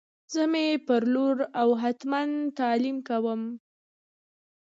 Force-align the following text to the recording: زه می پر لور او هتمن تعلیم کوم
زه 0.33 0.43
می 0.51 0.67
پر 0.87 1.01
لور 1.13 1.37
او 1.61 1.69
هتمن 1.83 2.29
تعلیم 2.59 2.97
کوم 3.07 3.41